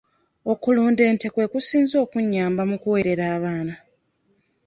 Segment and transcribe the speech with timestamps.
[0.51, 3.73] Okulunda ente kwe kusinze okunnyamba mu kuweerera abaana.